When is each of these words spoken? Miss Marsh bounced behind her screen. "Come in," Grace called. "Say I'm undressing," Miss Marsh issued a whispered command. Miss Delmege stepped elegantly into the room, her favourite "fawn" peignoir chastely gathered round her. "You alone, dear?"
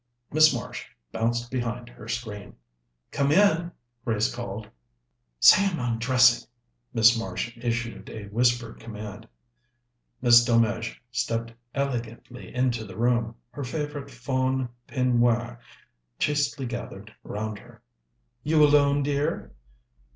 Miss 0.31 0.51
Marsh 0.51 0.85
bounced 1.11 1.51
behind 1.51 1.87
her 1.89 2.07
screen. 2.07 2.55
"Come 3.11 3.31
in," 3.31 3.71
Grace 4.03 4.33
called. 4.33 4.67
"Say 5.39 5.63
I'm 5.63 5.77
undressing," 5.77 6.49
Miss 6.91 7.15
Marsh 7.15 7.55
issued 7.55 8.09
a 8.09 8.25
whispered 8.29 8.79
command. 8.79 9.27
Miss 10.19 10.43
Delmege 10.43 10.99
stepped 11.11 11.53
elegantly 11.75 12.51
into 12.51 12.83
the 12.83 12.97
room, 12.97 13.35
her 13.51 13.63
favourite 13.63 14.09
"fawn" 14.09 14.69
peignoir 14.87 15.59
chastely 16.17 16.65
gathered 16.65 17.13
round 17.23 17.59
her. 17.59 17.83
"You 18.41 18.63
alone, 18.65 19.03
dear?" 19.03 19.51